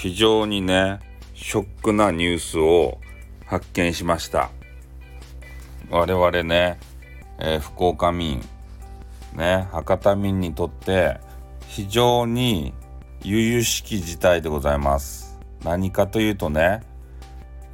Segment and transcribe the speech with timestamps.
[0.00, 0.98] 非常にね
[1.34, 2.98] ショックなニュースを
[3.44, 4.50] 発見しました。
[5.90, 6.80] 我々ね、
[7.38, 8.40] えー、福岡民
[9.36, 11.20] ね博多民にとって
[11.68, 12.72] 非常に
[13.22, 15.38] 由々しき事態でございます。
[15.64, 16.80] 何かというとね、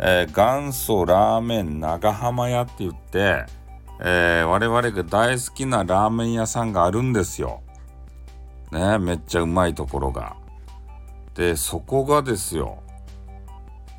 [0.01, 3.45] えー、元祖ラーメン長浜屋って言って、
[4.01, 7.63] えー、我々が大好きなラーメン屋さんがあるんですよ。
[8.73, 10.35] ねめっちゃうまいところが。
[11.37, 12.83] でそこがですよ。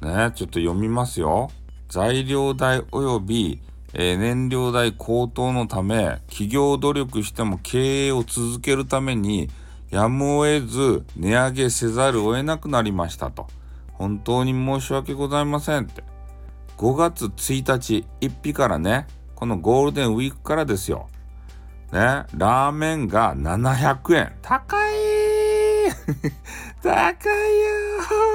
[0.02, 1.50] ねちょっと読みますよ。
[1.88, 3.62] 材料代及び、
[3.94, 9.50] えー、燃料代高騰のため企業努力しても経営を続けるために
[9.90, 13.48] やむを得ず値上げせざるを得なくなりましたと。
[13.94, 16.04] 本当に申し訳ございませんって。
[16.78, 21.08] 5月1日1日からねこのゴールデンウィークからですよ。
[21.94, 24.34] ねラーメンが700円。
[24.42, 25.17] 高い！
[26.82, 26.94] 高い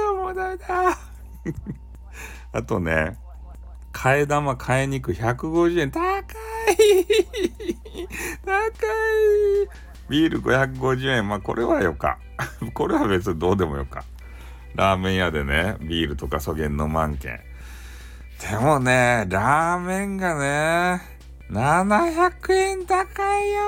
[0.07, 0.65] よもうダメだ。
[2.53, 3.17] あとね
[3.91, 6.23] 替え玉替え肉150円高い！
[8.45, 8.59] 高い！
[10.09, 12.17] ビール550円まあこれはよか。
[12.73, 14.03] これは別にどうでもよか。
[14.75, 17.39] ラーメン屋でねビールとかそげんの満券
[18.39, 21.01] でもねラーメンがね
[21.51, 23.61] 700円高いよ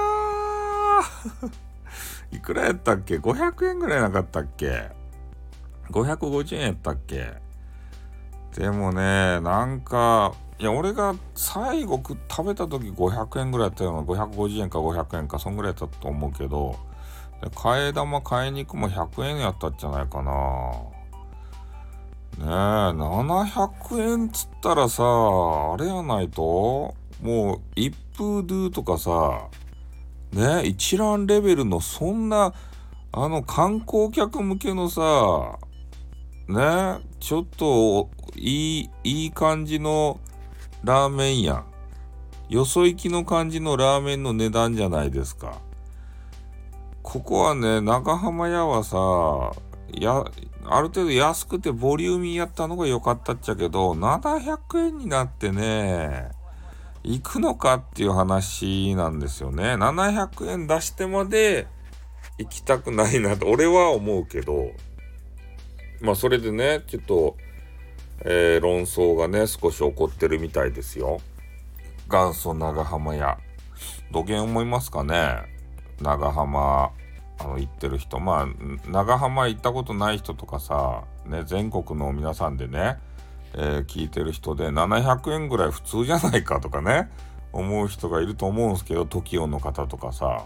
[2.35, 4.91] いくらやったっけ ?500 円ぐらいなかったっけ
[5.89, 7.33] ?550 円やったっけ？
[8.55, 16.77] でもね、なんか、いや、俺が最後食べた時500円ぐらいやったような、550円か500円か、そんぐらいやったと思うけど、
[17.41, 20.31] 替え玉、替え肉も100円やったんじゃないかな。
[22.37, 29.47] ねえ、700円つったらさ、あれやないと、もう一風ドゥとかさ、
[30.35, 32.53] ね、一覧レベルのそんな、
[33.13, 35.57] あの観光客向けのさ、
[36.49, 40.19] ね、ちょっといい、いい感じの
[40.83, 41.63] ラーメンや。
[42.49, 45.57] よそ行きの感じのラーメンの値段じゃないですか。
[47.01, 49.53] ここはね、長浜屋はさ、
[49.93, 50.25] や、
[50.65, 56.29] ある程度安くてボリューミーやったのが良かったっちゃけど、700円になってね、
[57.05, 59.75] 行くのかっていう話なんですよね。
[59.75, 61.67] 700円出してまで
[62.39, 64.71] 行きたくないなと、俺は思うけど、
[66.01, 67.37] まあそれでね、ちょっと、
[68.21, 71.19] えー、論争がね、少し起こってるみたいですよ。
[72.09, 73.37] 元祖長浜屋。
[74.11, 75.43] どげん思いますかね
[76.01, 76.91] 長浜、
[77.39, 78.19] あの、行ってる人。
[78.19, 82.97] まあ、長浜行ったことない人とかさ、ね、全国の皆さんでね、
[83.57, 87.09] えー、聞いてる人で700円ぐらい普通じゃないかとかね
[87.53, 90.45] 思う人がいると思うんですけど TOKIO の方とかさ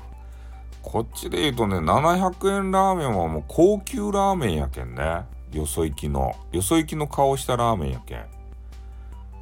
[0.82, 5.26] こっちで言うとね700円ラーメンはもう高級ラーメンやけんね。
[5.52, 8.20] よそ行きのよそ行きの顔したラーメンやけん。
[8.20, 8.26] ね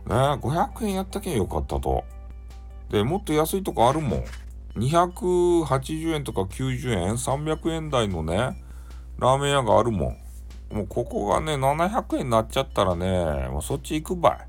[0.08, 2.04] 500円やったけんよかったと。
[2.90, 4.24] でもっと安いとこあるもん。
[4.78, 8.64] 280円とか90円300円台のね
[9.20, 10.18] ラーメン屋があるもん。
[10.72, 14.40] もうここがね、700円になっちゃったらね、もうそっち行くば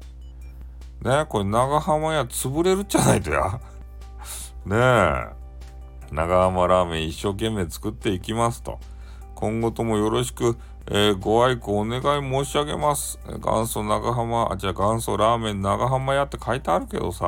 [1.02, 1.08] い。
[1.08, 3.60] ねこれ長浜屋潰れるじゃないとや。
[4.66, 5.38] ねえ。
[6.10, 8.78] 長浜ラーメン一生懸命作っていきますと。
[9.34, 13.20] 今後ともよろしく、えー、ご愛顧お願い申し上げます。
[13.26, 17.26] 元祖長浜、あ、じゃあ元祖ラーメン長浜屋って書いてあるけどさ。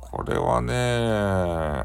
[0.00, 1.84] これはね、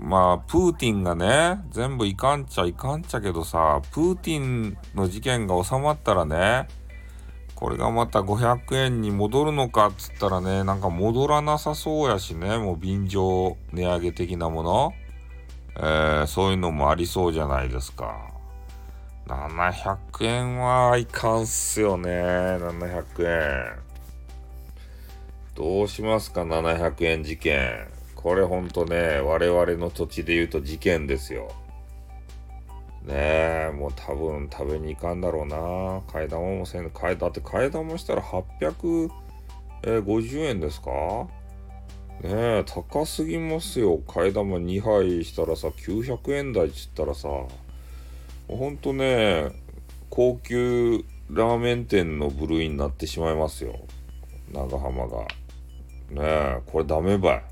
[0.00, 6.68] まあ、プーティンがね、全部いかんちゃいかんちゃけどさ、プーティンの事件が収まったらね、
[7.54, 14.92] これがまた500円に戻るのかっつったらね、なんか戻らなさそうやしね、もう便乗値上げ的なもの、
[15.76, 18.30] えー、そういうのもありそうじゃないですか。
[19.26, 23.90] 700円はいかんっすよね、700円。
[25.54, 27.99] どうしますか、700円事件。
[28.22, 31.50] これほんとね、我々の土地で言うと事件ですよ。
[33.04, 35.56] ねえ、もう多分食べに行かんだろうな。
[36.12, 39.10] 替え玉もせん、替え、だって替え玉したら850
[40.44, 40.90] 円ですか？
[42.22, 43.98] ねえ、高すぎますよ。
[44.06, 47.28] 替え玉2杯したらさ、900円台っつったらさ、
[48.46, 49.48] ほんとね、
[50.10, 53.78] 高級ラーメン店の部類になってしまいますよ。
[54.52, 55.20] 長浜が。
[55.20, 55.26] ね
[56.18, 57.42] え、これダメばい。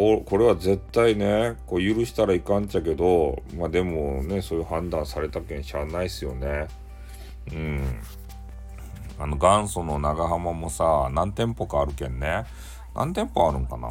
[0.00, 6.68] ここれは絶対ねこう許したらいかんちゃけどまあでもねそういう判断されたけんしゃあないっすよね。
[7.52, 8.00] うん。
[9.18, 12.46] あの元祖の長浜もさ何店舗かあるけんね。
[12.94, 13.88] 何店舗あるんかな。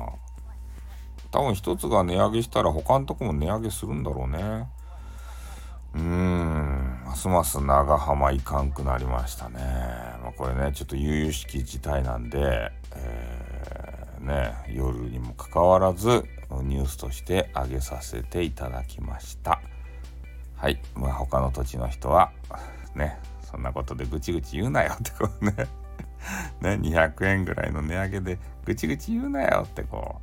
[1.30, 4.68] 多分一つが値上げしたら他のとこも値上げするんだろうね。
[5.94, 7.02] うん。
[7.06, 9.60] ますます長浜いかんくなりましたね。
[10.24, 13.09] まあ、これねちょっと悠々しき事態なんで、え、
[14.20, 16.24] ね夜にもかかわらず
[16.64, 19.62] ニュースとして上げさせていただきました。
[20.56, 22.32] はい、まあ、他の土地の人は
[22.96, 25.54] ねそんなことでぐちぐち言うなよってこうね。
[26.62, 30.22] ね200円ぐらいの値上げでぐちぐち言うなよってこ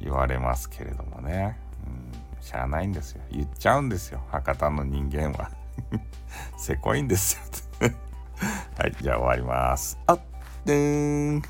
[0.00, 3.22] う言われますけれどもね、うん、しゃあないんですよ。
[3.30, 4.20] 言っちゃうんですよ。
[4.30, 5.50] 博多の人間は。
[6.58, 7.90] せこいんですよ
[8.78, 9.98] はいじゃあ終わります。
[10.06, 10.20] あっ
[10.64, 11.42] でーん。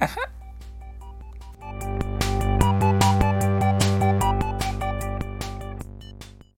[0.00, 0.35] あは